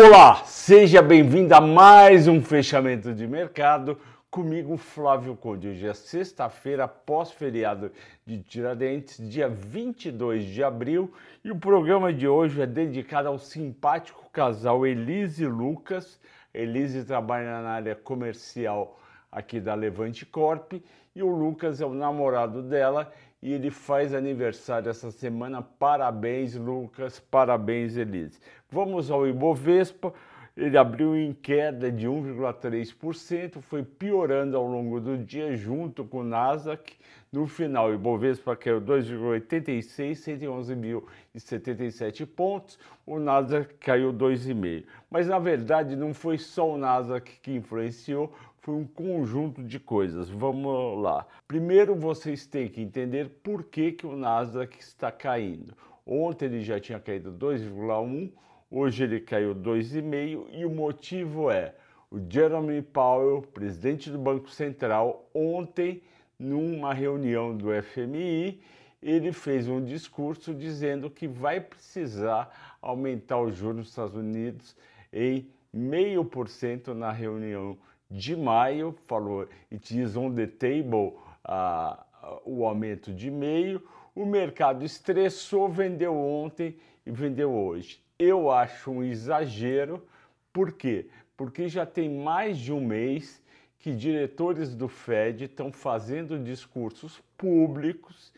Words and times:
Olá, 0.00 0.44
seja 0.44 1.02
bem-vindo 1.02 1.52
a 1.52 1.60
mais 1.60 2.28
um 2.28 2.40
fechamento 2.40 3.12
de 3.12 3.26
mercado 3.26 3.98
comigo, 4.30 4.76
Flávio 4.76 5.34
Conde. 5.34 5.70
Hoje 5.70 5.88
é 5.88 5.92
sexta-feira, 5.92 6.86
pós-feriado 6.86 7.90
de 8.24 8.40
Tiradentes, 8.40 9.18
dia 9.28 9.48
22 9.48 10.44
de 10.44 10.62
abril, 10.62 11.12
e 11.42 11.50
o 11.50 11.58
programa 11.58 12.12
de 12.12 12.28
hoje 12.28 12.62
é 12.62 12.66
dedicado 12.66 13.26
ao 13.26 13.40
simpático 13.40 14.30
casal 14.30 14.86
Elise 14.86 15.44
Lucas. 15.48 16.20
Elise 16.54 17.02
trabalha 17.04 17.60
na 17.60 17.70
área 17.70 17.96
comercial 17.96 19.00
aqui 19.32 19.58
da 19.58 19.74
Levante 19.74 20.24
Corp 20.24 20.74
e 21.12 21.22
o 21.24 21.28
Lucas 21.28 21.80
é 21.80 21.84
o 21.84 21.92
namorado 21.92 22.62
dela 22.62 23.12
e 23.42 23.52
ele 23.52 23.70
faz 23.70 24.14
aniversário 24.14 24.90
essa 24.90 25.10
semana. 25.10 25.62
Parabéns, 25.62 26.54
Lucas, 26.54 27.20
parabéns, 27.20 27.96
Elise. 27.96 28.38
Vamos 28.70 29.10
ao 29.10 29.26
Ibovespa. 29.26 30.12
Ele 30.54 30.76
abriu 30.76 31.16
em 31.16 31.32
queda 31.32 31.90
de 31.90 32.06
1,3%, 32.06 33.62
foi 33.62 33.84
piorando 33.84 34.56
ao 34.56 34.66
longo 34.66 35.00
do 35.00 35.16
dia 35.16 35.56
junto 35.56 36.04
com 36.04 36.18
o 36.18 36.24
Nasdaq. 36.24 36.96
No 37.32 37.46
final, 37.46 37.88
o 37.88 37.94
Ibovespa 37.94 38.56
caiu 38.56 38.80
2,86, 38.80 41.02
111.077 41.36 42.26
pontos. 42.26 42.78
O 43.06 43.18
Nasdaq 43.18 43.74
caiu 43.74 44.12
2,5. 44.12 44.84
Mas 45.08 45.28
na 45.28 45.38
verdade 45.38 45.94
não 45.94 46.12
foi 46.12 46.36
só 46.36 46.68
o 46.68 46.76
Nasdaq 46.76 47.40
que 47.40 47.52
influenciou, 47.52 48.34
foi 48.60 48.74
um 48.74 48.86
conjunto 48.86 49.62
de 49.62 49.80
coisas. 49.80 50.28
Vamos 50.28 51.00
lá. 51.00 51.26
Primeiro 51.46 51.94
vocês 51.94 52.46
têm 52.46 52.68
que 52.68 52.82
entender 52.82 53.30
por 53.42 53.62
que, 53.62 53.92
que 53.92 54.06
o 54.06 54.16
Nasdaq 54.16 54.78
está 54.78 55.10
caindo. 55.10 55.74
Ontem 56.04 56.46
ele 56.46 56.62
já 56.62 56.80
tinha 56.80 56.98
caído 56.98 57.32
2,1, 57.32 58.30
hoje 58.70 59.04
ele 59.04 59.20
caiu 59.20 59.54
2,5 59.54 60.46
e 60.52 60.64
o 60.64 60.70
motivo 60.70 61.50
é 61.50 61.74
o 62.10 62.18
Jeremy 62.18 62.80
Powell, 62.80 63.42
presidente 63.42 64.10
do 64.10 64.18
Banco 64.18 64.50
Central, 64.50 65.28
ontem 65.34 66.02
numa 66.38 66.94
reunião 66.94 67.54
do 67.56 67.68
FMI, 67.82 68.60
ele 69.02 69.32
fez 69.32 69.68
um 69.68 69.84
discurso 69.84 70.54
dizendo 70.54 71.10
que 71.10 71.28
vai 71.28 71.60
precisar 71.60 72.76
aumentar 72.80 73.40
os 73.40 73.56
juros 73.56 73.76
nos 73.76 73.88
Estados 73.88 74.14
Unidos 74.14 74.74
em 75.12 75.50
meio 75.72 76.24
por 76.24 76.48
cento 76.48 76.94
na 76.94 77.12
reunião 77.12 77.76
de 78.10 78.34
maio, 78.34 78.92
falou 79.06 79.46
it 79.70 80.00
is 80.00 80.16
on 80.16 80.32
the 80.32 80.46
table 80.46 81.14
uh, 81.44 82.02
o 82.44 82.64
aumento 82.64 83.12
de 83.12 83.30
meio. 83.30 83.82
O 84.14 84.24
mercado 84.24 84.84
estressou, 84.84 85.68
vendeu 85.68 86.16
ontem 86.16 86.76
e 87.04 87.10
vendeu 87.10 87.52
hoje. 87.52 88.00
Eu 88.18 88.50
acho 88.50 88.90
um 88.90 89.04
exagero, 89.04 90.04
por 90.52 90.72
quê? 90.72 91.08
Porque 91.36 91.68
já 91.68 91.86
tem 91.86 92.10
mais 92.10 92.58
de 92.58 92.72
um 92.72 92.84
mês 92.84 93.40
que 93.78 93.94
diretores 93.94 94.74
do 94.74 94.88
Fed 94.88 95.44
estão 95.44 95.70
fazendo 95.70 96.36
discursos 96.36 97.22
públicos 97.36 98.32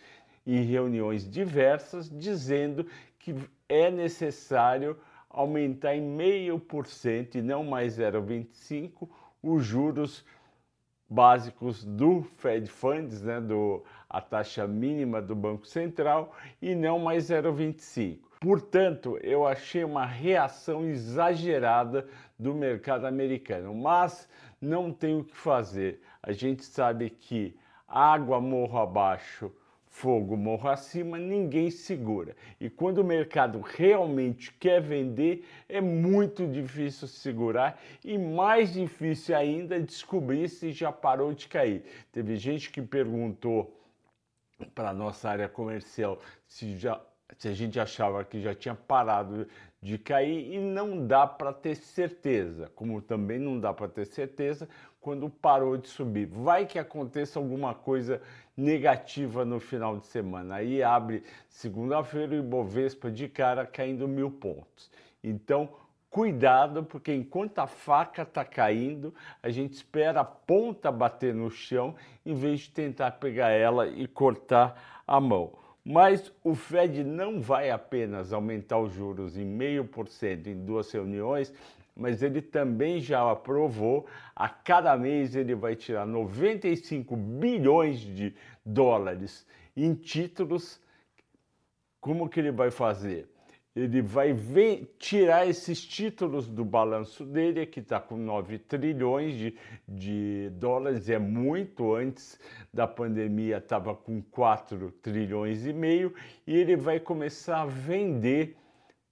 em 0.47 0.63
reuniões 0.65 1.29
diversas 1.31 2.11
dizendo 2.11 2.87
que 3.19 3.35
é 3.69 3.91
necessário 3.91 4.99
aumentar 5.31 5.95
em 5.95 6.03
meio 6.03 6.59
por 6.59 6.87
cento 6.87 7.39
e 7.39 7.43
não 7.43 7.65
mais 7.65 7.97
0,25 7.99 9.09
os 9.43 9.65
juros 9.65 10.25
básicos 11.09 11.85
do 11.85 12.23
Fed 12.23 12.69
Funds, 12.69 13.23
né, 13.23 13.41
do, 13.41 13.83
a 14.09 14.21
taxa 14.21 14.67
mínima 14.67 15.23
do 15.23 15.35
Banco 15.35 15.67
Central, 15.67 16.37
e 16.61 16.75
não 16.75 16.99
mais 16.99 17.31
0,25. 17.31 18.30
Portanto, 18.41 19.19
eu 19.23 19.47
achei 19.47 19.85
uma 19.85 20.07
reação 20.07 20.87
exagerada 20.87 22.09
do 22.39 22.55
mercado 22.55 23.07
americano, 23.07 23.75
mas 23.75 24.27
não 24.61 24.91
tem 24.93 25.17
o 25.19 25.25
que 25.25 25.37
fazer. 25.37 26.01
A 26.23 26.33
gente 26.33 26.65
sabe 26.65 27.11
que 27.11 27.55
água 27.87 28.41
morro 28.41 28.79
abaixo 28.79 29.53
fogo 29.91 30.37
morro 30.37 30.69
acima, 30.69 31.19
ninguém 31.19 31.71
segura. 31.71 32.35
E 32.59 32.71
quando 32.71 32.99
o 32.99 33.05
mercado 33.05 33.61
realmente 33.61 34.53
quer 34.53 34.81
vender, 34.81 35.45
é 35.69 35.81
muito 35.81 36.47
difícil 36.47 37.09
segurar 37.09 37.79
e 38.03 38.17
mais 38.17 38.73
difícil 38.73 39.37
ainda 39.37 39.79
descobrir 39.81 40.49
se 40.49 40.73
já 40.73 40.91
parou 40.91 41.35
de 41.35 41.49
cair. 41.49 41.83
Teve 42.13 42.37
gente 42.37 42.71
que 42.71 42.81
perguntou 42.81 43.77
para 44.75 44.95
nossa 44.95 45.29
área 45.29 45.49
comercial 45.49 46.19
se 46.47 46.77
já 46.77 47.01
a 47.49 47.53
gente 47.53 47.79
achava 47.79 48.25
que 48.25 48.41
já 48.41 48.55
tinha 48.55 48.75
parado 48.75 49.47
de 49.83 49.97
cair 49.97 50.55
e 50.55 50.59
não 50.59 51.07
dá 51.07 51.27
para 51.27 51.53
ter 51.53 51.75
certeza, 51.75 52.71
como 52.75 53.01
também 53.01 53.39
não 53.39 53.59
dá 53.59 53.73
para 53.73 53.89
ter 53.89 54.05
certeza 54.05 54.69
quando 55.01 55.31
parou 55.31 55.77
de 55.77 55.89
subir. 55.89 56.27
Vai 56.27 56.67
que 56.67 56.79
aconteça 56.79 57.39
alguma 57.39 57.75
coisa 57.75 58.21
negativa 58.57 59.45
no 59.45 59.59
final 59.59 59.97
de 59.97 60.07
semana. 60.07 60.57
Aí 60.57 60.83
abre 60.83 61.23
segunda-feira 61.49 62.35
o 62.35 62.39
Ibovespa 62.39 63.11
de 63.11 63.27
cara 63.29 63.67
caindo 63.67 64.07
mil 64.07 64.31
pontos. 64.31 64.91
Então, 65.25 65.71
cuidado, 66.11 66.85
porque 66.85 67.15
enquanto 67.15 67.61
a 67.61 67.67
faca 67.67 68.23
está 68.23 68.45
caindo, 68.45 69.15
a 69.43 69.49
gente 69.49 69.73
espera 69.73 70.21
a 70.21 70.25
ponta 70.25 70.93
bater 70.93 71.35
no 71.35 71.51
chão 71.51 71.95
em 72.27 72.35
vez 72.35 72.61
de 72.61 72.71
tentar 72.71 73.13
pegar 73.13 73.51
ela 73.51 73.87
e 73.87 74.07
cortar 74.07 75.03
a 75.07 75.19
mão. 75.19 75.53
Mas 75.85 76.33
o 76.45 76.55
Fed 76.55 77.03
não 77.03 77.41
vai 77.41 77.71
apenas 77.71 78.33
aumentar 78.33 78.79
os 78.79 78.93
juros 78.93 79.37
em 79.37 79.45
meio 79.45 79.85
por 79.85 80.09
cento 80.09 80.49
em 80.49 80.65
duas 80.65 80.91
reuniões, 80.93 81.53
mas 81.97 82.23
ele 82.23 82.41
também 82.41 83.01
já 83.01 83.31
aprovou, 83.31 84.07
a 84.35 84.49
cada 84.49 84.97
mês 84.97 85.35
ele 85.35 85.55
vai 85.55 85.75
tirar 85.75 86.07
95 86.07 87.17
bilhões 87.17 88.01
de 88.01 88.35
dólares 88.65 89.47
em 89.77 89.95
títulos. 89.95 90.81
Como 92.01 92.29
que 92.29 92.41
ele 92.41 92.53
vai 92.53 92.71
fazer? 92.71 93.29
Ele 93.81 94.03
vai 94.03 94.33
ver, 94.33 94.95
tirar 94.99 95.47
esses 95.49 95.85
títulos 95.85 96.47
do 96.47 96.65
balanço 96.65 97.25
dele, 97.25 97.65
que 97.67 97.81
está 97.81 97.99
com 97.99 98.17
9 98.17 98.59
trilhões 98.59 99.35
de, 99.35 99.57
de 99.89 100.51
dólares, 100.55 101.09
é 101.09 101.19
muito. 101.19 101.95
Antes 101.95 102.39
da 102.73 102.87
pandemia, 102.87 103.57
estava 103.59 103.95
com 103.95 104.21
4 104.23 104.93
trilhões 105.03 105.67
e 105.67 105.73
meio, 105.73 106.15
e 106.47 106.57
ele 106.57 106.77
vai 106.77 107.01
começar 107.01 107.63
a 107.63 107.67
vender 107.67 108.57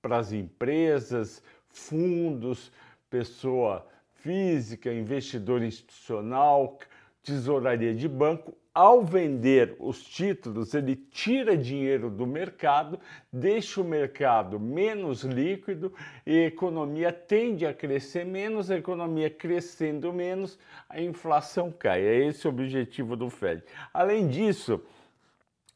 para 0.02 0.18
as 0.18 0.32
empresas, 0.32 1.42
fundos, 1.68 2.72
pessoa 3.08 3.86
física, 4.14 4.92
investidor 4.92 5.62
institucional, 5.62 6.78
tesouraria 7.22 7.94
de 7.94 8.08
banco, 8.08 8.56
ao 8.78 9.02
vender 9.02 9.74
os 9.80 10.04
títulos, 10.04 10.72
ele 10.72 10.94
tira 10.94 11.56
dinheiro 11.56 12.08
do 12.08 12.24
mercado, 12.24 13.00
deixa 13.32 13.80
o 13.80 13.84
mercado 13.84 14.60
menos 14.60 15.24
líquido 15.24 15.92
e 16.24 16.44
a 16.44 16.46
economia 16.46 17.12
tende 17.12 17.66
a 17.66 17.74
crescer 17.74 18.24
menos, 18.24 18.70
a 18.70 18.76
economia 18.76 19.28
crescendo 19.28 20.12
menos, 20.12 20.56
a 20.88 21.00
inflação 21.00 21.72
cai. 21.72 22.02
É 22.02 22.26
esse 22.26 22.46
o 22.46 22.50
objetivo 22.50 23.16
do 23.16 23.28
Fed. 23.28 23.64
Além 23.92 24.28
disso, 24.28 24.80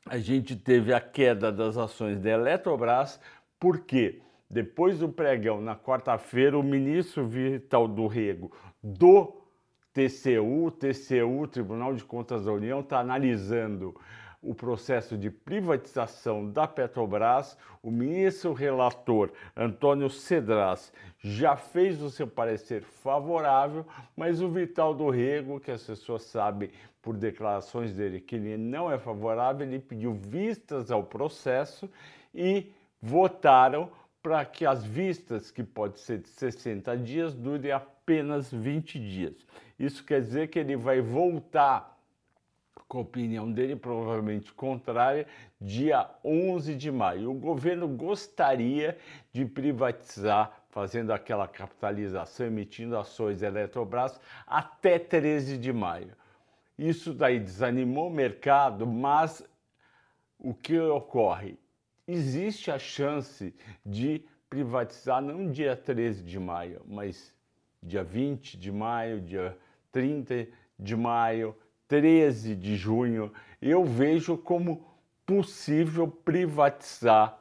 a 0.06 0.19
gente 0.19 0.54
teve 0.54 0.94
a 0.94 1.00
queda 1.00 1.50
das 1.50 1.76
ações 1.76 2.20
da 2.20 2.31
Eletrobras, 2.31 3.19
por 3.58 3.81
quê? 3.81 4.20
Depois 4.48 5.00
do 5.00 5.08
pregão, 5.08 5.60
na 5.60 5.75
quarta-feira, 5.75 6.56
o 6.56 6.62
ministro 6.62 7.26
Vital 7.26 7.88
do 7.88 8.06
Rego 8.06 8.52
do 8.81 9.41
TCU, 9.92 10.70
TCU, 10.70 11.47
Tribunal 11.47 11.94
de 11.94 12.04
Contas 12.04 12.44
da 12.44 12.53
União, 12.53 12.80
está 12.80 13.00
analisando 13.00 13.94
o 14.42 14.54
processo 14.54 15.16
de 15.16 15.30
privatização 15.30 16.50
da 16.50 16.66
Petrobras. 16.66 17.56
O 17.82 17.91
ministro 17.91 18.52
relator 18.52 19.31
Antônio 19.56 20.10
Cedras 20.10 20.92
já 21.19 21.56
fez 21.56 22.02
o 22.02 22.10
seu 22.10 22.26
parecer 22.26 22.82
favorável, 22.82 23.87
mas 24.16 24.40
o 24.40 24.49
Vital 24.49 24.94
do 24.94 25.08
Rego, 25.11 25.61
que 25.61 25.70
as 25.70 25.84
pessoas 25.84 26.22
sabem 26.22 26.70
por 27.00 27.16
declarações 27.16 27.93
dele 27.94 28.20
que 28.20 28.37
ele 28.37 28.56
não 28.56 28.90
é 28.90 28.99
favorável, 28.99 29.66
ele 29.66 29.78
pediu 29.78 30.12
vistas 30.12 30.90
ao 30.90 31.05
processo 31.05 31.88
e 32.34 32.72
votaram 33.00 33.90
para 34.22 34.44
que 34.44 34.64
as 34.64 34.84
vistas, 34.84 35.50
que 35.50 35.64
pode 35.64 35.98
ser 35.98 36.19
de 36.19 36.28
60 36.28 36.96
dias, 36.98 37.34
durem 37.34 37.72
apenas 37.72 38.52
20 38.52 38.98
dias. 38.98 39.34
Isso 39.78 40.04
quer 40.04 40.20
dizer 40.20 40.48
que 40.48 40.58
ele 40.58 40.76
vai 40.76 41.00
voltar 41.00 41.98
com 42.86 42.98
a 42.98 43.00
opinião 43.00 43.50
dele, 43.50 43.74
provavelmente 43.74 44.52
contrária, 44.52 45.26
dia 45.60 46.08
11 46.22 46.74
de 46.74 46.90
maio. 46.92 47.30
O 47.30 47.34
governo 47.34 47.88
gostaria 47.88 48.98
de 49.32 49.44
privatizar, 49.44 50.62
fazendo 50.68 51.10
aquela 51.10 51.48
capitalização, 51.48 52.46
emitindo 52.46 52.96
ações 52.96 53.42
Eletrobras, 53.42 54.20
até 54.46 54.98
13 54.98 55.58
de 55.58 55.72
maio. 55.72 56.14
Isso 56.78 57.12
daí 57.12 57.40
desanimou 57.40 58.08
o 58.08 58.14
mercado, 58.14 58.86
mas 58.86 59.42
o 60.38 60.54
que 60.54 60.78
ocorre? 60.78 61.58
Existe 62.12 62.70
a 62.70 62.79
chance 62.79 63.55
de 63.85 64.25
privatizar 64.49 65.23
não 65.23 65.50
dia 65.50 65.75
13 65.75 66.23
de 66.23 66.38
maio, 66.38 66.82
mas 66.87 67.35
dia 67.82 68.05
20 68.05 68.56
de 68.56 68.70
maio, 68.70 69.20
dia 69.20 69.56
30 69.91 70.47
de 70.79 70.97
maio, 70.97 71.56
13 71.88 72.55
de 72.55 72.76
junho. 72.76 73.32
Eu 73.61 73.85
vejo 73.85 74.37
como 74.37 74.87
possível 75.25 76.06
privatizar 76.09 77.38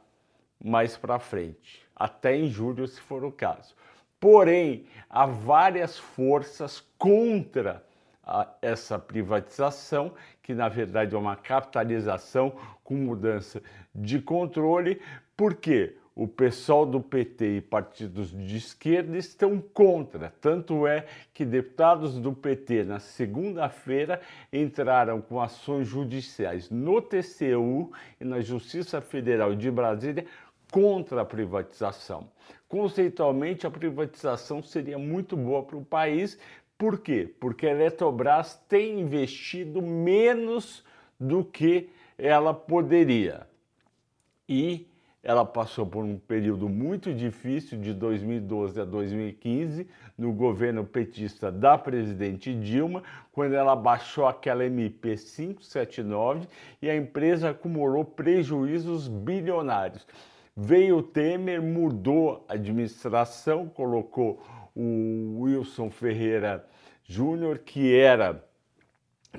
mais 0.63 0.95
para 0.95 1.19
frente, 1.19 1.85
até 1.95 2.35
em 2.35 2.47
julho, 2.47 2.87
se 2.87 2.99
for 3.01 3.23
o 3.23 3.31
caso. 3.31 3.75
Porém, 4.19 4.85
há 5.09 5.25
várias 5.25 5.97
forças 5.97 6.79
contra 6.97 7.85
essa 8.61 8.99
privatização, 8.99 10.13
que 10.41 10.53
na 10.53 10.69
verdade 10.69 11.15
é 11.15 11.17
uma 11.17 11.35
capitalização 11.35 12.53
com 12.83 12.95
mudança 12.95 13.61
de 13.93 14.19
controle. 14.19 15.01
Por 15.35 15.55
quê? 15.55 15.95
o 16.15 16.27
pessoal 16.27 16.85
do 16.85 16.99
PT 16.99 17.57
e 17.57 17.61
partidos 17.61 18.31
de 18.31 18.57
esquerda 18.57 19.17
estão 19.17 19.59
contra. 19.59 20.33
Tanto 20.41 20.85
é 20.85 21.05
que 21.33 21.45
deputados 21.45 22.19
do 22.19 22.33
PT, 22.33 22.83
na 22.83 22.99
segunda-feira, 22.99 24.21
entraram 24.51 25.21
com 25.21 25.41
ações 25.41 25.87
judiciais 25.87 26.69
no 26.69 27.01
TCU 27.01 27.91
e 28.19 28.25
na 28.25 28.41
Justiça 28.41 28.99
Federal 28.99 29.55
de 29.55 29.71
Brasília 29.71 30.25
contra 30.69 31.21
a 31.21 31.25
privatização. 31.25 32.29
Conceitualmente, 32.67 33.67
a 33.67 33.71
privatização 33.71 34.61
seria 34.63 34.97
muito 34.97 35.35
boa 35.35 35.63
para 35.63 35.77
o 35.77 35.83
país. 35.83 36.37
Por 36.81 36.97
quê? 36.97 37.31
Porque 37.39 37.67
a 37.67 37.69
Eletrobras 37.69 38.59
tem 38.67 38.99
investido 39.01 39.83
menos 39.83 40.83
do 41.19 41.45
que 41.45 41.91
ela 42.17 42.55
poderia. 42.55 43.45
E 44.49 44.87
ela 45.21 45.45
passou 45.45 45.85
por 45.85 46.03
um 46.03 46.17
período 46.17 46.67
muito 46.67 47.13
difícil 47.13 47.79
de 47.79 47.93
2012 47.93 48.81
a 48.81 48.83
2015 48.83 49.87
no 50.17 50.33
governo 50.33 50.83
petista 50.83 51.51
da 51.51 51.77
presidente 51.77 52.51
Dilma, 52.51 53.03
quando 53.31 53.53
ela 53.53 53.75
baixou 53.75 54.25
aquela 54.25 54.65
MP 54.65 55.17
579 55.17 56.47
e 56.81 56.89
a 56.89 56.95
empresa 56.95 57.51
acumulou 57.51 58.03
prejuízos 58.03 59.07
bilionários. 59.07 60.07
Veio 60.57 60.97
o 60.97 61.03
Temer, 61.03 61.61
mudou 61.61 62.43
a 62.49 62.53
administração, 62.53 63.69
colocou 63.69 64.41
o 64.75 65.41
Wilson 65.41 65.91
Ferreira 65.91 66.70
Júnior, 67.11 67.59
que 67.59 67.93
era 67.93 68.41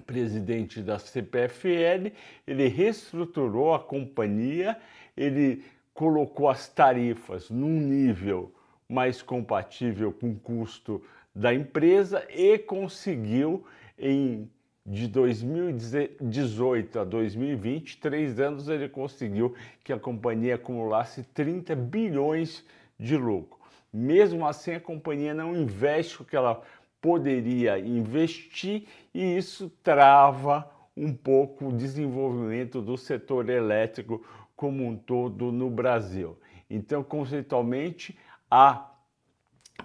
presidente 0.07 0.83
da 0.83 0.99
CPFL, 0.99 2.13
ele 2.47 2.69
reestruturou 2.69 3.75
a 3.75 3.79
companhia 3.79 4.79
ele 5.17 5.65
colocou 5.95 6.49
as 6.49 6.69
tarifas 6.69 7.51
num 7.51 7.81
nível 7.81 8.53
mais 8.89 9.23
compatível 9.23 10.13
com 10.13 10.31
o 10.31 10.39
custo 10.39 11.03
da 11.35 11.55
empresa 11.55 12.27
e 12.31 12.59
conseguiu 12.59 13.65
em 13.99 14.51
de 14.85 15.07
2018 15.07 16.99
a 16.99 17.05
2020, 17.05 17.99
três 17.99 18.41
anos, 18.41 18.69
ele 18.69 18.89
conseguiu 18.89 19.55
que 19.85 19.93
a 19.93 19.99
companhia 19.99 20.57
acumulasse 20.57 21.23
30 21.23 21.77
bilhões 21.77 22.65
de 22.99 23.17
lucro. 23.17 23.61
Mesmo 23.93 24.45
assim, 24.45 24.73
a 24.73 24.81
companhia 24.81 25.33
não 25.33 25.55
investe 25.55 26.21
o 26.21 26.25
que 26.25 26.35
ela 26.35 26.61
poderia 27.03 27.81
investir 27.81 28.87
e 29.13 29.37
isso 29.37 29.69
trava 29.83 30.71
um 30.97 31.13
pouco 31.13 31.69
o 31.69 31.73
desenvolvimento 31.73 32.81
do 32.81 32.97
setor 32.97 33.51
elétrico 33.51 34.25
como 34.55 34.87
um 34.87 34.97
todo 34.97 35.51
no 35.51 35.69
Brasil. 35.69 36.39
Então, 36.71 37.03
conceitualmente, 37.03 38.17
a 38.49 38.89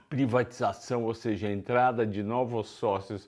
privatização, 0.08 1.06
ou 1.06 1.14
seja, 1.14 1.48
a 1.48 1.52
entrada 1.52 2.06
de 2.06 2.22
novos 2.22 2.70
sócios 2.70 3.28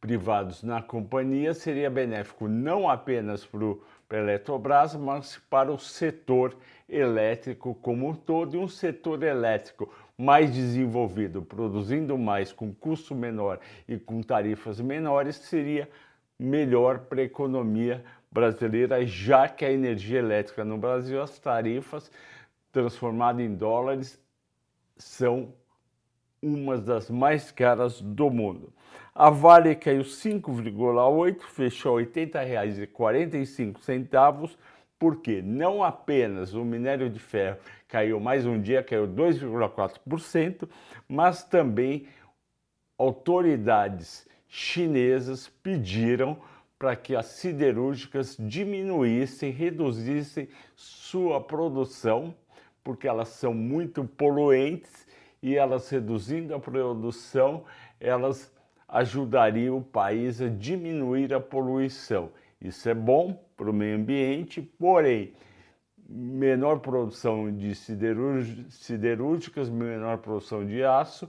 privados 0.00 0.62
na 0.64 0.82
companhia, 0.82 1.54
seria 1.54 1.88
benéfico 1.88 2.48
não 2.48 2.88
apenas 2.88 3.46
para 3.46 3.64
o 3.64 3.82
Eletrobras, 4.10 4.94
mas 4.94 5.38
para 5.50 5.70
o 5.70 5.78
setor 5.78 6.56
elétrico 6.88 7.74
como 7.74 8.08
um 8.08 8.14
todo 8.14 8.56
e 8.56 8.58
um 8.58 8.68
setor 8.68 9.22
elétrico 9.22 9.92
mais 10.18 10.52
desenvolvido, 10.52 11.42
produzindo 11.42 12.18
mais 12.18 12.52
com 12.52 12.74
custo 12.74 13.14
menor 13.14 13.60
e 13.86 13.96
com 13.96 14.20
tarifas 14.20 14.80
menores, 14.80 15.36
seria 15.36 15.88
melhor 16.36 16.98
para 16.98 17.20
a 17.20 17.24
economia 17.24 18.04
brasileira, 18.30 19.06
já 19.06 19.48
que 19.48 19.64
a 19.64 19.72
energia 19.72 20.18
elétrica 20.18 20.62
no 20.64 20.76
Brasil, 20.76 21.22
as 21.22 21.38
tarifas 21.38 22.10
transformadas 22.72 23.46
em 23.46 23.54
dólares 23.54 24.20
são 24.96 25.54
umas 26.42 26.82
das 26.82 27.08
mais 27.08 27.52
caras 27.52 28.00
do 28.00 28.28
mundo. 28.28 28.72
A 29.14 29.30
Vale 29.30 29.74
caiu 29.74 30.02
5,8, 30.02 31.40
fechou 31.42 31.98
R$ 31.98 32.06
80,45, 32.06 34.56
porque 34.98 35.42
não 35.42 35.82
apenas 35.82 36.54
o 36.54 36.64
minério 36.64 37.10
de 37.10 37.18
ferro 37.18 37.58
caiu 37.88 38.20
mais 38.20 38.44
um 38.44 38.60
dia, 38.60 38.82
caiu 38.82 39.08
2,4%, 39.08 40.68
mas 41.08 41.42
também 41.42 42.06
autoridades 42.98 44.28
chinesas 44.46 45.48
pediram 45.62 46.38
para 46.78 46.94
que 46.94 47.16
as 47.16 47.26
siderúrgicas 47.26 48.36
diminuíssem, 48.38 49.50
reduzissem 49.50 50.48
sua 50.76 51.40
produção, 51.40 52.34
porque 52.84 53.08
elas 53.08 53.28
são 53.28 53.52
muito 53.52 54.04
poluentes 54.04 55.08
e 55.42 55.56
elas 55.56 55.88
reduzindo 55.88 56.54
a 56.54 56.60
produção, 56.60 57.64
elas 57.98 58.52
ajudariam 58.86 59.78
o 59.78 59.82
país 59.82 60.40
a 60.40 60.48
diminuir 60.48 61.34
a 61.34 61.40
poluição. 61.40 62.30
Isso 62.60 62.88
é 62.88 62.94
bom 62.94 63.34
para 63.56 63.70
o 63.70 63.72
meio 63.72 63.96
ambiente, 63.96 64.62
porém, 64.62 65.32
menor 66.08 66.80
produção 66.80 67.54
de 67.54 67.74
siderúrgicas, 67.74 69.68
menor 69.68 70.18
produção 70.18 70.64
de 70.64 70.82
aço, 70.82 71.28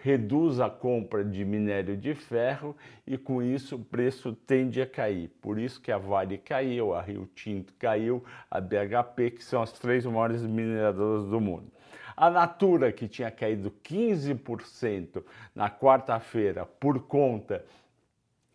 reduz 0.00 0.60
a 0.60 0.70
compra 0.70 1.24
de 1.24 1.44
minério 1.44 1.96
de 1.96 2.14
ferro 2.14 2.76
e 3.06 3.18
com 3.18 3.42
isso 3.42 3.76
o 3.76 3.84
preço 3.84 4.32
tende 4.32 4.80
a 4.80 4.86
cair. 4.86 5.28
Por 5.42 5.58
isso 5.58 5.80
que 5.80 5.92
a 5.92 5.98
Vale 5.98 6.38
caiu, 6.38 6.94
a 6.94 7.02
Rio 7.02 7.28
Tinto 7.34 7.74
caiu, 7.74 8.24
a 8.50 8.60
BHP, 8.60 9.32
que 9.32 9.44
são 9.44 9.60
as 9.60 9.72
três 9.72 10.06
maiores 10.06 10.42
mineradoras 10.42 11.26
do 11.26 11.40
mundo. 11.40 11.70
A 12.16 12.30
Natura, 12.30 12.90
que 12.90 13.06
tinha 13.06 13.30
caído 13.30 13.72
15% 13.84 15.22
na 15.54 15.70
quarta-feira 15.70 16.64
por 16.64 17.00
conta 17.00 17.64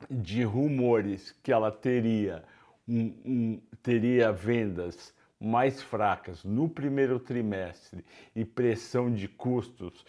de 0.09 0.43
rumores 0.43 1.31
que 1.43 1.51
ela 1.51 1.71
teria, 1.71 2.43
um, 2.87 3.13
um, 3.25 3.61
teria 3.81 4.31
vendas 4.31 5.12
mais 5.43 5.81
fracas 5.81 6.43
no 6.43 6.69
primeiro 6.69 7.19
trimestre 7.19 8.05
e 8.33 8.45
pressão 8.45 9.13
de 9.13 9.27
custos 9.27 10.05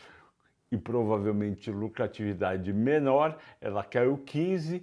e 0.70 0.76
provavelmente 0.76 1.70
lucratividade 1.70 2.72
menor, 2.72 3.36
ela 3.60 3.82
caiu 3.82 4.16
15. 4.18 4.82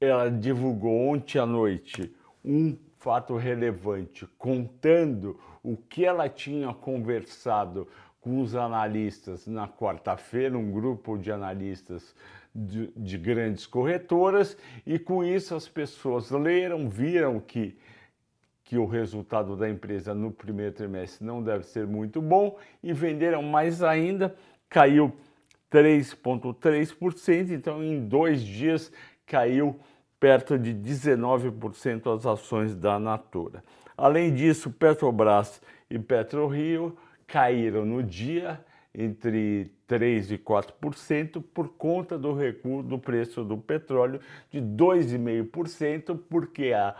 Ela 0.00 0.28
divulgou 0.28 1.08
ontem 1.08 1.38
à 1.38 1.46
noite 1.46 2.14
um 2.44 2.76
fato 2.98 3.36
relevante, 3.36 4.26
contando 4.38 5.38
o 5.62 5.76
que 5.76 6.04
ela 6.04 6.28
tinha 6.28 6.72
conversado 6.74 7.86
com 8.20 8.40
os 8.40 8.56
analistas 8.56 9.46
na 9.46 9.68
quarta-feira, 9.68 10.56
um 10.56 10.72
grupo 10.72 11.16
de 11.16 11.30
analistas 11.30 12.14
de, 12.54 12.86
de, 12.96 13.18
grandes 13.18 13.66
corretoras, 13.66 14.56
e 14.86 14.98
com 14.98 15.22
isso 15.22 15.54
as 15.54 15.68
pessoas 15.68 16.30
leram, 16.30 16.88
viram 16.88 17.38
que 17.38 17.76
que 18.64 18.78
o 18.78 18.86
resultado 18.86 19.56
da 19.56 19.68
empresa 19.68 20.14
no 20.14 20.32
primeiro 20.32 20.72
trimestre 20.72 21.24
não 21.24 21.42
deve 21.42 21.64
ser 21.64 21.86
muito 21.86 22.20
bom 22.22 22.58
e 22.82 22.92
venderam 22.92 23.42
mais 23.42 23.82
ainda, 23.82 24.34
caiu 24.68 25.12
3,3%, 25.70 27.50
então 27.50 27.84
em 27.84 28.06
dois 28.08 28.42
dias 28.42 28.90
caiu 29.26 29.78
perto 30.18 30.58
de 30.58 30.72
19% 30.72 32.14
as 32.14 32.24
ações 32.24 32.74
da 32.74 32.98
Natura. 32.98 33.62
Além 33.96 34.34
disso, 34.34 34.70
Petrobras 34.70 35.60
e 35.90 35.98
PetroRio 35.98 36.96
caíram 37.26 37.84
no 37.84 38.02
dia 38.02 38.64
entre 38.94 39.72
3 39.86 40.32
e 40.32 40.38
4% 40.38 41.42
por 41.52 41.68
conta 41.70 42.16
do 42.16 42.32
recuo 42.32 42.82
do 42.82 42.98
preço 42.98 43.44
do 43.44 43.58
petróleo 43.58 44.20
de 44.50 44.60
2,5%, 44.60 46.18
porque 46.28 46.72
a 46.72 46.94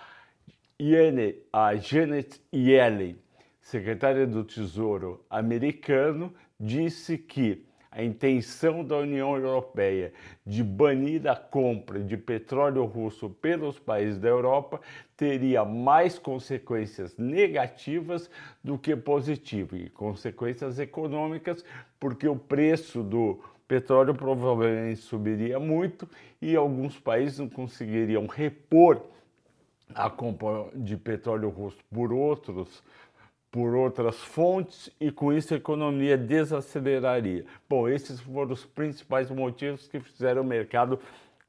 Yene, 0.82 1.36
a 1.52 1.76
Janet 1.76 2.40
Yellen, 2.52 3.16
secretária 3.60 4.26
do 4.26 4.42
Tesouro 4.42 5.24
americano, 5.30 6.34
disse 6.58 7.16
que 7.16 7.64
a 7.92 8.02
intenção 8.02 8.84
da 8.84 8.96
União 8.96 9.36
Europeia 9.36 10.12
de 10.44 10.64
banir 10.64 11.28
a 11.28 11.36
compra 11.36 12.00
de 12.00 12.16
petróleo 12.16 12.84
russo 12.86 13.30
pelos 13.30 13.78
países 13.78 14.18
da 14.18 14.28
Europa 14.28 14.80
teria 15.16 15.64
mais 15.64 16.18
consequências 16.18 17.16
negativas 17.16 18.28
do 18.62 18.76
que 18.76 18.96
positivas, 18.96 19.80
e 19.80 19.88
consequências 19.90 20.80
econômicas, 20.80 21.64
porque 22.00 22.26
o 22.26 22.34
preço 22.34 23.00
do 23.00 23.38
petróleo 23.68 24.12
provavelmente 24.12 25.00
subiria 25.00 25.60
muito 25.60 26.08
e 26.42 26.56
alguns 26.56 26.98
países 26.98 27.38
não 27.38 27.48
conseguiriam 27.48 28.26
repor 28.26 29.14
a 29.94 30.08
compra 30.08 30.66
de 30.74 30.96
petróleo 30.96 31.48
russo 31.48 31.78
por 31.92 32.12
outros 32.12 32.82
por 33.54 33.76
outras 33.76 34.16
fontes 34.16 34.90
e 35.00 35.12
com 35.12 35.32
isso 35.32 35.54
a 35.54 35.56
economia 35.56 36.18
desaceleraria. 36.18 37.44
Bom, 37.68 37.88
esses 37.88 38.18
foram 38.18 38.50
os 38.50 38.64
principais 38.64 39.30
motivos 39.30 39.86
que 39.86 40.00
fizeram 40.00 40.42
o 40.42 40.44
mercado 40.44 40.98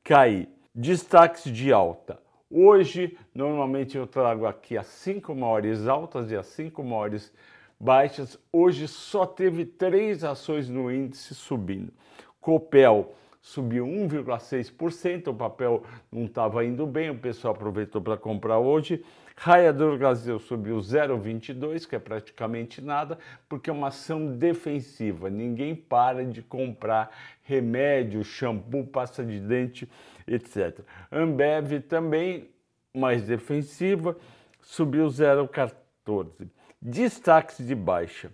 cair. 0.03 0.47
Destaques 0.71 1.51
de 1.51 1.73
alta. 1.73 2.19
Hoje, 2.47 3.17
normalmente 3.33 3.97
eu 3.97 4.05
trago 4.05 4.45
aqui 4.45 4.77
as 4.77 4.85
cinco 4.85 5.33
maiores 5.33 5.87
altas 5.87 6.29
e 6.29 6.35
as 6.35 6.45
cinco 6.45 6.83
maiores 6.83 7.33
baixas. 7.79 8.37
Hoje 8.53 8.87
só 8.87 9.25
teve 9.25 9.65
três 9.65 10.23
ações 10.23 10.69
no 10.69 10.91
índice 10.91 11.33
subindo. 11.33 11.91
Copel 12.39 13.15
subiu 13.45 13.85
1,6%, 13.85 15.27
o 15.27 15.33
papel 15.35 15.83
não 16.11 16.25
estava 16.25 16.65
indo 16.65 16.87
bem, 16.87 17.11
o 17.11 17.17
pessoal 17.19 17.53
aproveitou 17.53 18.01
para 18.01 18.17
comprar 18.17 18.57
hoje. 18.57 19.05
Raia 19.37 19.71
do 19.71 19.95
Brasil 19.99 20.39
subiu 20.39 20.77
0,22, 20.77 21.87
que 21.87 21.95
é 21.95 21.99
praticamente 21.99 22.81
nada, 22.81 23.19
porque 23.47 23.69
é 23.69 23.73
uma 23.73 23.89
ação 23.89 24.35
defensiva. 24.35 25.29
Ninguém 25.29 25.75
para 25.75 26.25
de 26.25 26.41
comprar 26.41 27.11
remédio, 27.43 28.23
shampoo, 28.23 28.83
pasta 28.83 29.23
de 29.23 29.39
dente, 29.39 29.87
etc. 30.25 30.79
Ambev 31.11 31.81
também 31.81 32.49
mais 32.95 33.27
defensiva, 33.27 34.17
subiu 34.59 35.05
0,14. 35.05 36.49
Destaques 36.81 37.63
de 37.63 37.75
baixa. 37.75 38.31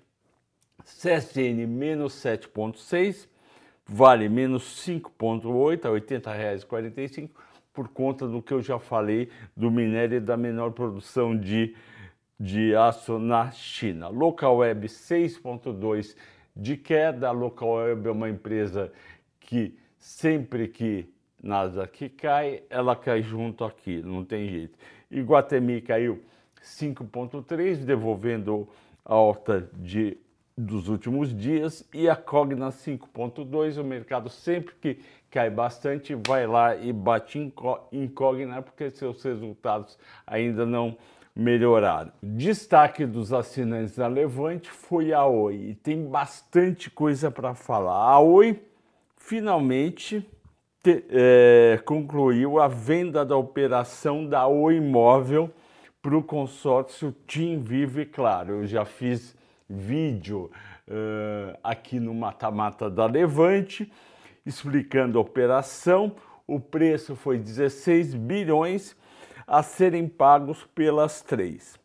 CSN 0.86 1.68
menos 1.68 2.14
7,6 2.14 3.30
vale 3.92 4.30
menos 4.30 4.64
5,8 4.88 5.86
a 5.86 5.90
R$ 5.90 6.00
80,45 6.00 7.30
por 7.74 7.90
conta 7.90 8.26
do 8.26 8.42
que 8.42 8.54
eu 8.54 8.62
já 8.62 8.80
falei 8.80 9.30
do 9.56 9.70
minério 9.70 10.18
e 10.18 10.22
da 10.22 10.38
menor 10.38 10.72
produção 10.72 11.38
de, 11.38 11.76
de 12.40 12.74
aço 12.74 13.20
na 13.20 13.52
China. 13.52 14.08
Local 14.08 14.58
Web 14.58 14.88
6,2 14.88 16.16
de 16.56 16.78
queda. 16.78 17.28
A 17.28 17.32
Local 17.32 17.70
Web 17.70 18.08
é 18.08 18.12
uma 18.12 18.30
empresa 18.30 18.92
que 19.42 19.78
sempre 19.98 20.70
que 20.70 21.10
nada 21.44 21.86
que 21.86 22.08
cai, 22.08 22.64
ela 22.70 22.96
cai 22.96 23.22
junto 23.22 23.66
aqui, 23.66 24.02
não 24.02 24.24
tem 24.24 24.48
jeito. 24.48 24.78
Iguatemi 25.10 25.82
caiu 25.82 26.24
5,3, 26.64 27.84
devolvendo 27.84 28.70
a 29.04 29.14
alta 29.14 29.70
de 29.74 30.18
dos 30.58 30.90
últimos 30.90 31.36
dias 31.36 31.88
e 31.94 32.10
a 32.10 32.16
Cogna 32.16 32.70
5.2, 32.70 33.80
o 33.80 33.84
mercado 33.84 34.30
sempre 34.30 34.76
que 34.76 35.00
cai 35.30 35.50
bastante 35.50 36.14
vai 36.28 36.46
lá 36.46 36.76
e 36.76 36.92
bate 36.92 37.40
em 37.92 38.08
Cogna 38.08 38.62
porque 38.62 38.90
seus 38.90 39.24
resultados 39.24 39.98
ainda 40.28 40.66
não 40.66 40.98
melhoraram. 41.36 42.12
Destaque 42.22 43.06
dos 43.06 43.32
assinantes 43.32 43.96
da 43.96 44.08
Levante 44.08 44.70
foi 44.70 45.14
a 45.14 45.26
Oi 45.26 45.56
e 45.56 45.76
tem 45.76 46.06
bastante 46.06 46.90
coisa 46.90 47.32
para 47.32 47.56
falar. 47.56 48.12
A 48.12 48.20
Oi 48.20 48.62
finalmente 49.16 50.28
te, 50.84 51.06
é, 51.10 51.80
concluiu 51.86 52.60
a 52.60 52.68
venda 52.68 53.26
da 53.26 53.38
operação 53.38 54.26
da 54.26 54.48
Oi 54.48 54.76
Imóvel 54.76 55.50
para 56.02 56.18
o 56.18 56.24
consórcio 56.24 57.12
Team 57.12 57.62
Vive 57.62 58.06
Claro. 58.06 58.62
Eu 58.62 58.68
já 58.68 58.84
fiz 58.84 59.36
vídeo 59.72 60.52
uh, 60.88 61.58
aqui 61.64 62.00
no 62.00 62.14
Mata 62.14 62.52
Mata 62.52 62.90
da 62.90 63.06
Levante, 63.06 63.92
explicando 64.46 65.18
a 65.18 65.22
operação. 65.22 66.16
O 66.46 66.60
preço 66.60 67.16
foi 67.16 67.38
16 67.38 68.16
bilhões 68.16 68.96
a 69.48 69.64
serem 69.64 70.08
pagos 70.08 70.64
pelas 70.76 71.22
três. 71.22 71.80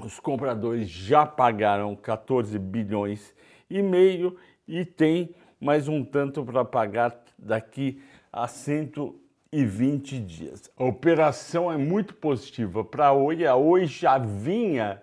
Os 0.00 0.20
compradores 0.20 0.88
já 0.88 1.26
pagaram 1.26 1.96
14 1.96 2.58
bilhões 2.58 3.34
e 3.68 3.82
meio 3.82 4.36
e 4.66 4.84
tem 4.84 5.34
mais 5.60 5.88
um 5.88 6.04
tanto 6.04 6.44
para 6.44 6.64
pagar 6.64 7.24
daqui 7.36 8.00
a 8.32 8.46
120 8.46 10.20
dias. 10.20 10.70
A 10.76 10.84
operação 10.84 11.72
é 11.72 11.76
muito 11.76 12.14
positiva 12.14 12.84
para 12.84 13.08
a 13.08 13.12
Oi. 13.12 13.44
A 13.44 13.56
Oi 13.56 13.86
já 13.86 14.18
vinha 14.18 15.02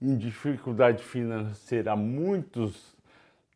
em 0.00 0.16
dificuldade 0.16 1.02
financeira 1.02 1.92
há 1.92 1.96
muitos 1.96 2.96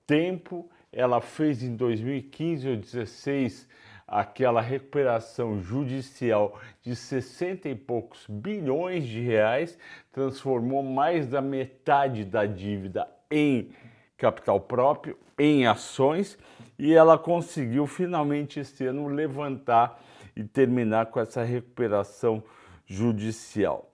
tempo. 0.06 0.68
Ela 0.92 1.20
fez 1.20 1.62
em 1.62 1.74
2015 1.74 2.68
ou 2.68 2.74
2016 2.76 3.68
aquela 4.06 4.60
recuperação 4.60 5.62
judicial 5.62 6.60
de 6.82 6.94
60 6.94 7.68
e 7.70 7.74
poucos 7.74 8.26
bilhões 8.28 9.06
de 9.06 9.20
reais, 9.20 9.78
transformou 10.12 10.82
mais 10.82 11.26
da 11.26 11.40
metade 11.40 12.24
da 12.24 12.44
dívida 12.44 13.08
em 13.30 13.70
capital 14.18 14.60
próprio, 14.60 15.18
em 15.38 15.66
ações, 15.66 16.38
e 16.78 16.92
ela 16.92 17.16
conseguiu 17.16 17.86
finalmente 17.86 18.60
este 18.60 18.84
ano 18.84 19.08
levantar 19.08 19.98
e 20.36 20.44
terminar 20.44 21.06
com 21.06 21.18
essa 21.18 21.42
recuperação 21.42 22.42
judicial. 22.86 23.91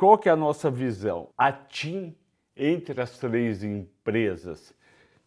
Qual 0.00 0.16
que 0.16 0.30
é 0.30 0.32
a 0.32 0.36
nossa 0.36 0.70
visão? 0.70 1.28
A 1.36 1.52
TIM, 1.52 2.16
entre 2.56 3.02
as 3.02 3.18
três 3.18 3.62
empresas, 3.62 4.74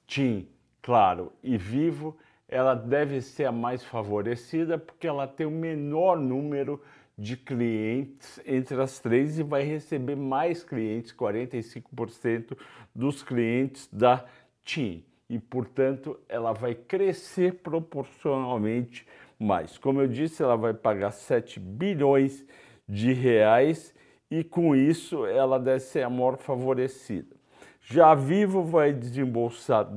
TIM, 0.08 0.48
Claro 0.82 1.32
e 1.44 1.60
Vivo, 1.60 2.18
ela 2.50 2.74
deve 2.74 3.22
ser 3.22 3.46
a 3.46 3.52
mais 3.52 3.84
favorecida 3.84 4.80
porque 4.80 5.06
ela 5.06 5.28
tem 5.28 5.46
o 5.46 5.52
menor 5.52 6.18
número 6.18 6.82
de 7.16 7.38
clientes 7.38 8.42
entre 8.48 8.82
as 8.82 8.98
três 8.98 9.38
e 9.38 9.44
vai 9.44 9.62
receber 9.62 10.16
mais 10.16 10.64
clientes, 10.64 11.14
45% 11.14 12.58
dos 12.96 13.22
clientes 13.22 13.88
da 13.94 14.26
TIM. 14.66 15.06
E, 15.30 15.38
portanto, 15.38 16.20
ela 16.28 16.52
vai 16.52 16.74
crescer 16.74 17.62
proporcionalmente 17.62 19.06
mais. 19.38 19.78
Como 19.78 20.02
eu 20.02 20.08
disse, 20.08 20.42
ela 20.42 20.58
vai 20.58 20.74
pagar 20.74 21.12
7 21.12 21.60
bilhões 21.60 22.44
de 22.90 23.14
reais 23.14 23.94
e 24.34 24.44
com 24.44 24.76
isso 24.76 25.28
ela 25.28 25.60
deve 25.60 25.82
ser 25.82 26.02
a 26.02 26.10
maior 26.10 26.38
favorecida. 26.38 27.36
Já 27.82 28.12
a 28.12 28.16
Vivo 28.16 28.64
vai 28.64 28.92
desembolsar 28.92 29.88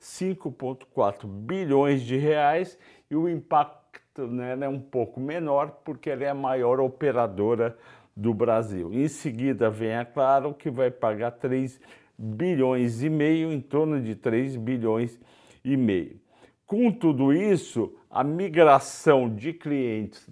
5,4 0.00 1.26
bilhões 1.26 2.02
de 2.02 2.16
reais 2.16 2.78
e 3.10 3.16
o 3.16 3.28
impacto 3.28 4.28
nela 4.28 4.64
é 4.64 4.68
um 4.68 4.78
pouco 4.78 5.18
menor 5.18 5.80
porque 5.84 6.08
ela 6.08 6.22
é 6.22 6.28
a 6.28 6.34
maior 6.34 6.78
operadora 6.78 7.76
do 8.14 8.32
Brasil. 8.32 8.92
Em 8.92 9.08
seguida 9.08 9.68
vem 9.68 9.96
a 9.96 10.04
Claro 10.04 10.54
que 10.54 10.70
vai 10.70 10.92
pagar 10.92 11.32
3 11.32 11.80
bilhões 12.16 13.02
e 13.02 13.10
meio, 13.10 13.50
em 13.50 13.60
torno 13.60 14.00
de 14.00 14.14
3 14.14 14.54
bilhões 14.54 15.18
e 15.64 15.76
meio. 15.76 16.20
Com 16.64 16.92
tudo 16.92 17.32
isso, 17.32 17.92
a 18.08 18.22
migração 18.22 19.34
de 19.34 19.52
clientes 19.52 20.28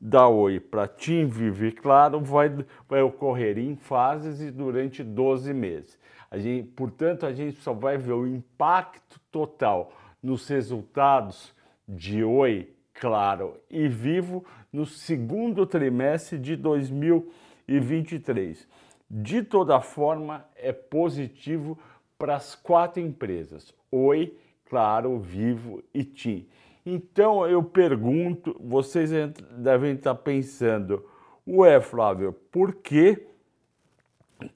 da 0.00 0.28
Oi 0.28 0.60
para 0.60 0.86
Tim 0.86 1.26
Vive 1.26 1.72
Claro 1.72 2.20
vai, 2.20 2.64
vai 2.88 3.02
ocorrer 3.02 3.58
em 3.58 3.74
fases 3.76 4.40
e 4.40 4.50
durante 4.50 5.02
12 5.02 5.52
meses. 5.52 5.98
A 6.30 6.38
gente, 6.38 6.68
portanto, 6.68 7.26
a 7.26 7.32
gente 7.32 7.60
só 7.60 7.72
vai 7.72 7.98
ver 7.98 8.12
o 8.12 8.26
impacto 8.26 9.18
total 9.30 9.92
nos 10.22 10.46
resultados 10.48 11.54
de 11.86 12.22
Oi, 12.22 12.72
Claro 12.92 13.56
e 13.70 13.88
Vivo 13.88 14.44
no 14.72 14.84
segundo 14.84 15.64
trimestre 15.66 16.38
de 16.38 16.56
2023. 16.56 18.68
De 19.10 19.42
toda 19.42 19.80
forma, 19.80 20.44
é 20.54 20.70
positivo 20.72 21.78
para 22.18 22.36
as 22.36 22.54
quatro 22.54 23.00
empresas: 23.00 23.72
Oi, 23.90 24.36
Claro, 24.68 25.18
Vivo 25.18 25.82
e 25.94 26.04
TIM. 26.04 26.46
Então 26.90 27.46
eu 27.46 27.62
pergunto, 27.62 28.56
vocês 28.58 29.10
devem 29.58 29.92
estar 29.92 30.14
pensando, 30.14 31.04
ué 31.46 31.78
Flávio, 31.82 32.32
por 32.50 32.76
que, 32.76 33.26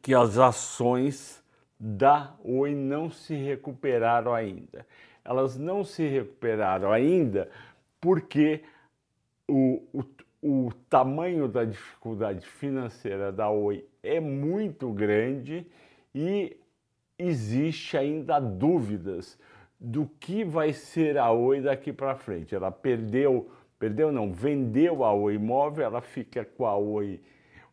que 0.00 0.14
as 0.14 0.38
ações 0.38 1.44
da 1.78 2.34
Oi 2.42 2.74
não 2.74 3.10
se 3.10 3.34
recuperaram 3.34 4.32
ainda? 4.32 4.86
Elas 5.22 5.58
não 5.58 5.84
se 5.84 6.08
recuperaram 6.08 6.90
ainda 6.90 7.50
porque 8.00 8.64
o, 9.46 9.82
o, 9.92 10.02
o 10.42 10.72
tamanho 10.88 11.46
da 11.46 11.66
dificuldade 11.66 12.46
financeira 12.46 13.30
da 13.30 13.50
Oi 13.50 13.84
é 14.02 14.18
muito 14.18 14.90
grande 14.90 15.66
e 16.14 16.56
existe 17.18 17.94
ainda 17.98 18.40
dúvidas 18.40 19.38
do 19.82 20.08
que 20.20 20.44
vai 20.44 20.72
ser 20.72 21.18
a 21.18 21.32
Oi 21.32 21.60
daqui 21.60 21.92
para 21.92 22.14
frente. 22.14 22.54
Ela 22.54 22.70
perdeu, 22.70 23.50
perdeu 23.80 24.12
não, 24.12 24.32
vendeu 24.32 25.02
a 25.02 25.12
Oi 25.12 25.36
Móvel, 25.38 25.84
ela 25.84 26.00
fica 26.00 26.44
com 26.44 26.64
a 26.64 26.76
Oi, 26.76 27.20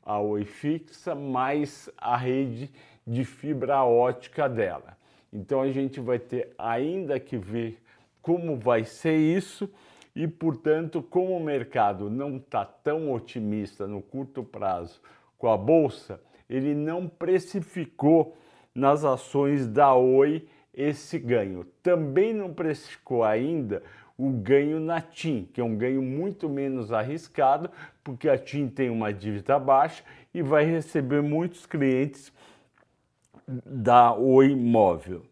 a 0.03 0.19
Oi 0.19 0.43
fixa, 0.43 1.13
mais 1.13 1.87
a 1.95 2.17
rede 2.17 2.71
de 3.05 3.23
fibra 3.23 3.83
ótica 3.83 4.49
dela. 4.49 4.97
Então 5.31 5.61
a 5.61 5.71
gente 5.71 5.99
vai 5.99 6.17
ter 6.17 6.51
ainda 6.57 7.19
que 7.19 7.37
ver 7.37 7.79
como 8.23 8.57
vai 8.57 8.83
ser 8.83 9.15
isso 9.15 9.71
e, 10.15 10.27
portanto, 10.27 11.03
como 11.03 11.37
o 11.37 11.43
mercado 11.43 12.09
não 12.09 12.37
está 12.37 12.65
tão 12.65 13.13
otimista 13.13 13.87
no 13.87 14.01
curto 14.01 14.43
prazo 14.43 14.99
com 15.37 15.47
a 15.47 15.55
bolsa, 15.55 16.19
ele 16.49 16.73
não 16.73 17.07
precificou 17.07 18.35
nas 18.73 19.05
ações 19.05 19.67
da 19.67 19.93
Oi 19.93 20.47
esse 20.73 21.17
ganho. 21.17 21.65
Também 21.81 22.33
não 22.33 22.53
precificou 22.53 23.23
ainda 23.23 23.83
o 24.17 24.31
ganho 24.31 24.79
na 24.79 24.99
TIM, 24.99 25.47
que 25.53 25.61
é 25.61 25.63
um 25.63 25.77
ganho 25.77 26.01
muito 26.01 26.49
menos 26.49 26.91
arriscado, 26.91 27.69
porque 28.03 28.27
a 28.27 28.37
TIM 28.37 28.67
tem 28.67 28.89
uma 28.89 29.13
dívida 29.13 29.57
baixa 29.57 30.03
e 30.33 30.41
vai 30.41 30.65
receber 30.65 31.21
muitos 31.21 31.65
clientes 31.65 32.31
da 33.47 34.13
Oi 34.13 34.53
Móvel. 34.55 35.23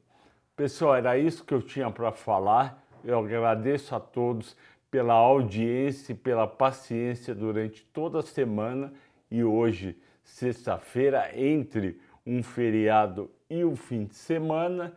Pessoal, 0.55 0.95
era 0.95 1.17
isso 1.17 1.43
que 1.43 1.53
eu 1.53 1.61
tinha 1.61 1.91
para 1.91 2.11
falar. 2.11 2.83
Eu 3.03 3.19
agradeço 3.19 3.93
a 3.93 3.99
todos 3.99 4.55
pela 4.89 5.13
audiência 5.13 6.13
e 6.13 6.15
pela 6.15 6.47
paciência 6.47 7.35
durante 7.35 7.83
toda 7.85 8.19
a 8.19 8.23
semana 8.23 8.93
e 9.29 9.43
hoje, 9.43 9.97
sexta-feira, 10.23 11.29
entre 11.37 11.99
um 12.25 12.41
feriado 12.41 13.29
e 13.49 13.63
o 13.63 13.75
fim 13.75 14.05
de 14.05 14.15
semana. 14.15 14.93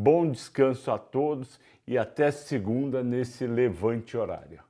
Bom 0.00 0.30
descanso 0.30 0.92
a 0.92 0.96
todos 0.96 1.58
e 1.84 1.98
até 1.98 2.30
segunda 2.30 3.02
nesse 3.02 3.48
levante 3.48 4.16
horário. 4.16 4.62